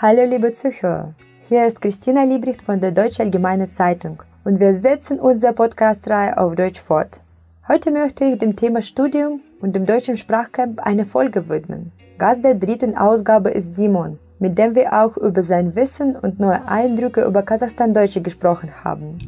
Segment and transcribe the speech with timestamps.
[0.00, 1.12] Hallo liebe Zuhörer,
[1.48, 6.54] hier ist Christina Liebricht von der Deutsche Allgemeine Zeitung und wir setzen unsere Podcast-Reihe auf
[6.54, 7.20] Deutsch fort.
[7.66, 11.90] Heute möchte ich dem Thema Studium und dem deutschen Sprachcamp eine Folge widmen.
[12.16, 16.68] Gast der dritten Ausgabe ist Simon, mit dem wir auch über sein Wissen und neue
[16.68, 19.18] Eindrücke über Kasachstan-Deutsche gesprochen haben.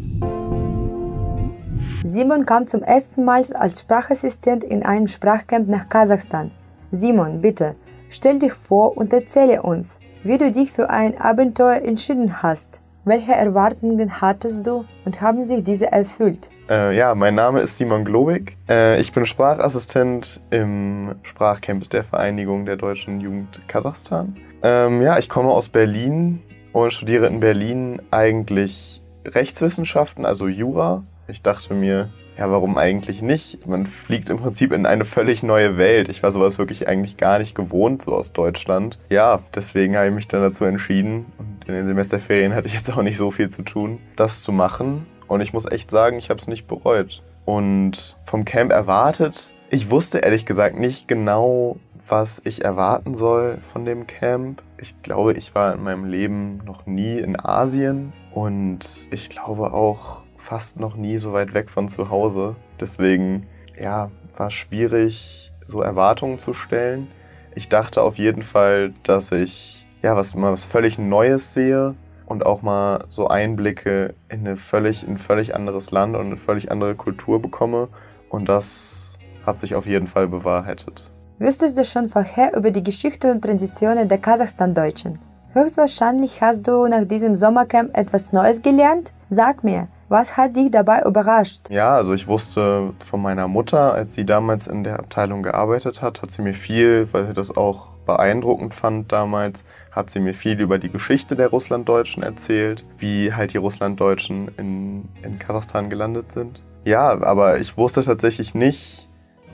[2.05, 6.52] Simon kam zum ersten Mal als Sprachassistent in einem Sprachcamp nach Kasachstan.
[6.93, 7.74] Simon, bitte,
[8.09, 12.80] stell dich vor und erzähle uns, wie du dich für ein Abenteuer entschieden hast.
[13.05, 16.51] Welche Erwartungen hattest du und haben sich diese erfüllt?
[16.69, 18.56] Äh, ja, mein Name ist Simon Globig.
[18.69, 24.37] Äh, ich bin Sprachassistent im Sprachcamp der Vereinigung der deutschen Jugend Kasachstan.
[24.62, 31.02] Ähm, ja, ich komme aus Berlin und studiere in Berlin eigentlich Rechtswissenschaften, also Jura.
[31.29, 32.10] Ich dachte mir,
[32.41, 33.67] ja, warum eigentlich nicht?
[33.67, 36.09] Man fliegt im Prinzip in eine völlig neue Welt.
[36.09, 38.99] Ich war sowas wirklich eigentlich gar nicht gewohnt, so aus Deutschland.
[39.11, 41.27] Ja, deswegen habe ich mich dann dazu entschieden.
[41.37, 44.52] Und in den Semesterferien hatte ich jetzt auch nicht so viel zu tun, das zu
[44.52, 45.05] machen.
[45.29, 47.23] Und ich muss echt sagen, ich habe es nicht bereut.
[47.45, 51.77] Und vom Camp erwartet, ich wusste ehrlich gesagt nicht genau,
[52.09, 54.63] was ich erwarten soll von dem Camp.
[54.79, 60.23] Ich glaube, ich war in meinem Leben noch nie in Asien und ich glaube auch,
[60.41, 62.57] fast noch nie so weit weg von zu Hause.
[62.80, 63.46] Deswegen,
[63.79, 67.09] ja, war schwierig, so Erwartungen zu stellen.
[67.55, 71.94] Ich dachte auf jeden Fall, dass ich ja was mal was völlig Neues sehe
[72.27, 76.37] und auch mal so Einblicke in eine völlig in ein völlig anderes Land und eine
[76.37, 77.88] völlig andere Kultur bekomme
[78.28, 81.10] und das hat sich auf jeden Fall bewahrheitet.
[81.38, 85.19] Wüsstest du schon vorher über die Geschichte und Transitionen der Kasachstan-Deutschen?
[85.53, 89.12] Höchstwahrscheinlich hast du nach diesem Sommercamp etwas Neues gelernt?
[89.31, 91.71] Sag mir, was hat dich dabei überrascht?
[91.71, 96.21] Ja, also ich wusste von meiner Mutter, als sie damals in der Abteilung gearbeitet hat,
[96.21, 100.61] hat sie mir viel, weil sie das auch beeindruckend fand damals, hat sie mir viel
[100.61, 106.60] über die Geschichte der Russlanddeutschen erzählt, wie halt die Russlanddeutschen in, in Kasachstan gelandet sind.
[106.84, 109.09] Ja, aber ich wusste tatsächlich nicht,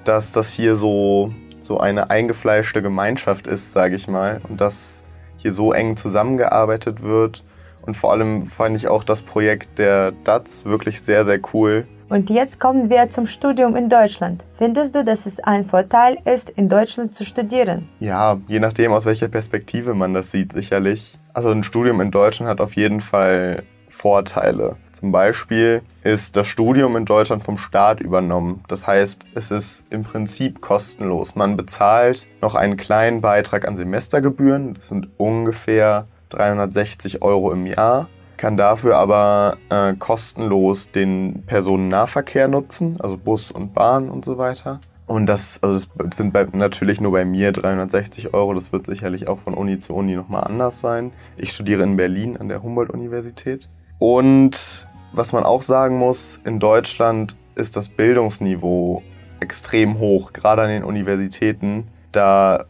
[0.04, 5.02] dass das hier so, so eine eingefleischte Gemeinschaft ist, sage ich mal, und dass
[5.36, 7.44] hier so eng zusammengearbeitet wird
[7.86, 11.86] und vor allem fand ich auch das Projekt der DATS wirklich sehr, sehr cool.
[12.08, 14.44] Und jetzt kommen wir zum Studium in Deutschland.
[14.58, 17.88] Findest du, dass es ein Vorteil ist, in Deutschland zu studieren?
[17.98, 21.18] Ja, je nachdem, aus welcher Perspektive man das sieht, sicherlich.
[21.32, 24.76] Also ein Studium in Deutschland hat auf jeden Fall Vorteile.
[24.92, 28.62] Zum Beispiel ist das Studium in Deutschland vom Staat übernommen.
[28.68, 31.34] Das heißt, es ist im Prinzip kostenlos.
[31.34, 34.74] Man bezahlt noch einen kleinen Beitrag an Semestergebühren.
[34.74, 42.96] Das sind ungefähr 360 Euro im Jahr, kann dafür aber äh, kostenlos den Personennahverkehr nutzen,
[43.00, 44.80] also Bus und Bahn und so weiter.
[45.06, 48.54] Und das, also das sind bei, natürlich nur bei mir 360 Euro.
[48.54, 51.12] Das wird sicherlich auch von Uni zu Uni nochmal anders sein.
[51.36, 53.68] Ich studiere in Berlin an der Humboldt-Universität.
[53.98, 59.02] Und was man auch sagen muss, in Deutschland ist das Bildungsniveau
[59.40, 61.86] extrem hoch, gerade an den Universitäten.
[62.10, 62.66] Da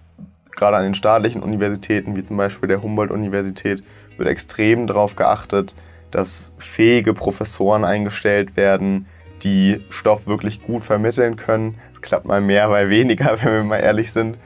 [0.56, 3.82] gerade an den staatlichen Universitäten, wie zum Beispiel der Humboldt-Universität,
[4.16, 5.74] wird extrem darauf geachtet,
[6.10, 9.06] dass fähige Professoren eingestellt werden,
[9.42, 11.76] die Stoff wirklich gut vermitteln können.
[11.94, 14.38] Es klappt mal mehr, mal weniger, wenn wir mal ehrlich sind.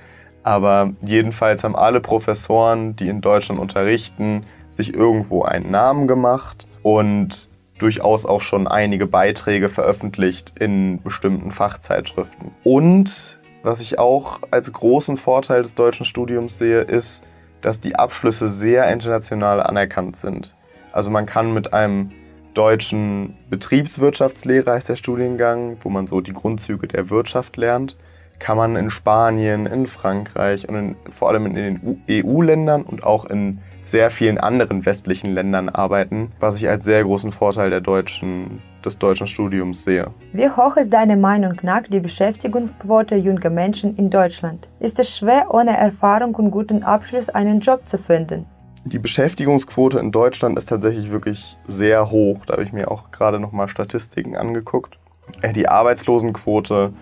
[0.43, 7.49] Aber jedenfalls haben alle Professoren, die in Deutschland unterrichten, sich irgendwo einen Namen gemacht und
[7.79, 12.53] durchaus auch schon einige Beiträge veröffentlicht in bestimmten Fachzeitschriften.
[12.65, 17.23] Und was ich auch als großen Vorteil des deutschen Studiums sehe, ist,
[17.61, 20.55] dass die Abschlüsse sehr international anerkannt sind.
[20.93, 22.11] Also man kann mit einem
[22.55, 27.97] deutschen Betriebswirtschaftslehre heißt der Studiengang, wo man so die Grundzüge der Wirtschaft lernt,
[28.39, 33.27] kann man in Spanien, in Frankreich und in, vor allem in den EU-Ländern und auch
[33.27, 38.63] in sehr vielen anderen westlichen Ländern arbeiten, was ich als sehr großen Vorteil der deutschen,
[38.85, 40.11] des deutschen Studiums sehe.
[40.33, 44.69] Wie hoch ist deiner Meinung nach die Beschäftigungsquote junger Menschen in Deutschland?
[44.81, 48.47] Ist es schwer, ohne Erfahrung und guten Abschluss einen Job zu finden?
[48.85, 52.47] Die Beschäftigungsquote in Deutschland ist tatsächlich wirklich sehr hoch.
[52.47, 54.99] Da habe ich mir auch gerade nochmal Statistiken angeguckt.
[55.43, 56.93] Äh, die Arbeitslosenquote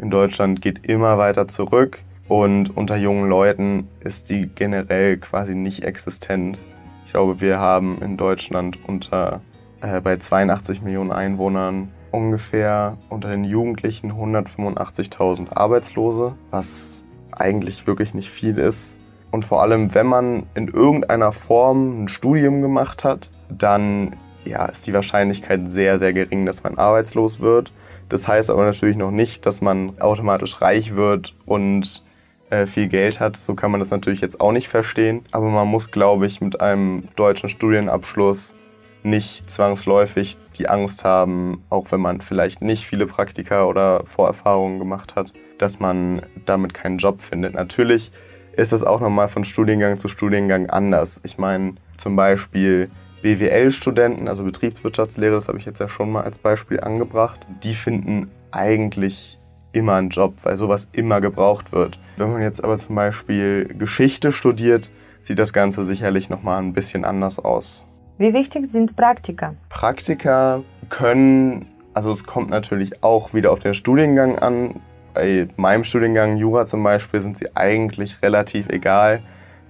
[0.00, 2.00] in Deutschland geht immer weiter zurück.
[2.28, 6.58] Und unter jungen Leuten ist die generell quasi nicht existent.
[7.06, 9.40] Ich glaube, wir haben in Deutschland unter
[9.80, 18.30] äh, bei 82 Millionen Einwohnern ungefähr unter den Jugendlichen 185.000 Arbeitslose, was eigentlich wirklich nicht
[18.30, 18.98] viel ist.
[19.30, 24.86] Und vor allem, wenn man in irgendeiner Form ein Studium gemacht hat, dann ja, ist
[24.86, 27.72] die Wahrscheinlichkeit sehr, sehr gering, dass man arbeitslos wird.
[28.08, 32.04] Das heißt aber natürlich noch nicht, dass man automatisch reich wird und
[32.48, 33.36] äh, viel Geld hat.
[33.36, 35.24] So kann man das natürlich jetzt auch nicht verstehen.
[35.30, 38.54] Aber man muss, glaube ich, mit einem deutschen Studienabschluss
[39.02, 45.16] nicht zwangsläufig die Angst haben, auch wenn man vielleicht nicht viele Praktika oder Vorerfahrungen gemacht
[45.16, 47.54] hat, dass man damit keinen Job findet.
[47.54, 48.10] Natürlich
[48.52, 51.20] ist das auch nochmal von Studiengang zu Studiengang anders.
[51.22, 52.90] Ich meine, zum Beispiel
[53.22, 58.30] BWL-Studenten, also Betriebswirtschaftslehre, das habe ich jetzt ja schon mal als Beispiel angebracht, die finden
[58.50, 59.38] eigentlich
[59.72, 61.98] immer einen Job, weil sowas immer gebraucht wird.
[62.16, 64.90] Wenn man jetzt aber zum Beispiel Geschichte studiert,
[65.24, 67.84] sieht das Ganze sicherlich nochmal ein bisschen anders aus.
[68.18, 69.54] Wie wichtig sind Praktika?
[69.68, 74.80] Praktika können, also es kommt natürlich auch wieder auf den Studiengang an.
[75.14, 79.22] Bei meinem Studiengang Jura zum Beispiel sind sie eigentlich relativ egal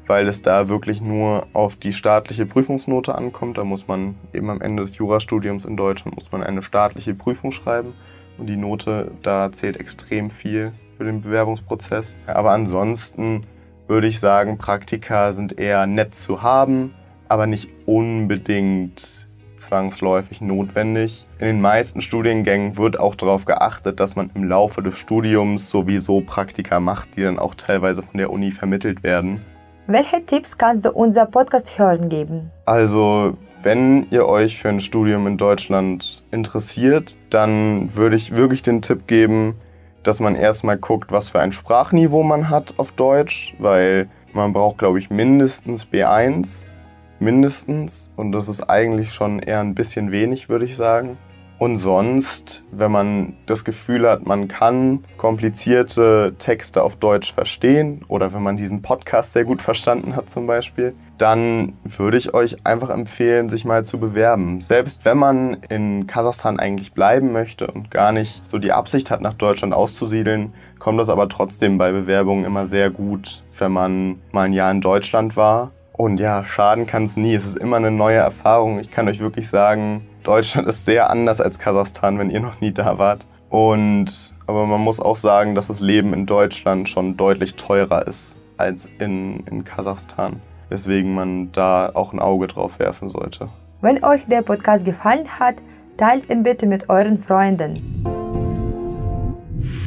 [0.09, 3.59] weil es da wirklich nur auf die staatliche Prüfungsnote ankommt.
[3.59, 7.53] Da muss man eben am Ende des Jurastudiums in Deutschland muss man eine staatliche Prüfung
[7.53, 7.93] schreiben
[8.39, 12.17] und die Note da zählt extrem viel für den Bewerbungsprozess.
[12.27, 13.43] Aber ansonsten
[13.87, 16.95] würde ich sagen, Praktika sind eher nett zu haben,
[17.28, 19.28] aber nicht unbedingt
[19.58, 21.26] zwangsläufig notwendig.
[21.38, 26.20] In den meisten Studiengängen wird auch darauf geachtet, dass man im Laufe des Studiums sowieso
[26.20, 29.42] Praktika macht, die dann auch teilweise von der Uni vermittelt werden.
[29.86, 32.50] Welche Tipps kannst du unser Podcast hören geben?
[32.66, 38.82] Also, wenn ihr euch für ein Studium in Deutschland interessiert, dann würde ich wirklich den
[38.82, 39.54] Tipp geben,
[40.02, 44.78] dass man erstmal guckt, was für ein Sprachniveau man hat auf Deutsch, weil man braucht,
[44.78, 46.68] glaube ich, mindestens B1.
[47.19, 48.11] Mindestens.
[48.17, 51.19] Und das ist eigentlich schon eher ein bisschen wenig, würde ich sagen.
[51.59, 58.32] Und sonst, wenn man das Gefühl hat, man kann komplizierte Texte auf Deutsch verstehen oder
[58.32, 62.91] wenn man diesen Podcast sehr gut verstanden hat zum Beispiel, dann würde ich euch einfach
[62.91, 64.61] empfehlen, sich mal zu bewerben.
[64.61, 69.21] Selbst wenn man in Kasachstan eigentlich bleiben möchte und gar nicht so die Absicht hat,
[69.21, 74.43] nach Deutschland auszusiedeln, kommt das aber trotzdem bei Bewerbungen immer sehr gut, wenn man mal
[74.43, 75.73] ein Jahr in Deutschland war.
[75.99, 77.35] Und ja, schaden kann es nie.
[77.35, 78.79] Es ist immer eine neue Erfahrung.
[78.79, 82.71] Ich kann euch wirklich sagen, Deutschland ist sehr anders als Kasachstan, wenn ihr noch nie
[82.71, 83.27] da wart.
[83.50, 88.37] Und aber man muss auch sagen, dass das Leben in Deutschland schon deutlich teurer ist
[88.56, 90.41] als in, in Kasachstan.
[90.69, 93.49] Weswegen man da auch ein Auge drauf werfen sollte.
[93.81, 95.56] Wenn euch der Podcast gefallen hat,
[95.97, 97.75] teilt ihn bitte mit euren Freunden.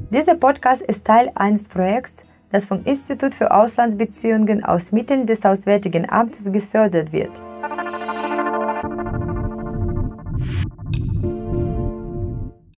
[0.09, 6.09] Dieser Podcast ist Teil eines Projekts, das vom Institut für Auslandsbeziehungen aus Mitteln des Auswärtigen
[6.09, 7.31] Amtes gefördert wird.